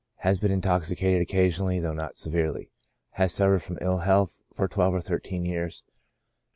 Has 0.21 0.39
been 0.39 0.51
intoxicated 0.51 1.21
occasionally, 1.21 1.77
though 1.79 1.93
not 1.93 2.17
severely; 2.17 2.71
has 3.19 3.31
suffered 3.35 3.61
from 3.61 3.77
ill 3.81 3.99
health 3.99 4.41
for 4.55 4.67
tvi^elve 4.67 4.93
or 4.93 5.01
thirteen 5.01 5.45
years. 5.45 5.83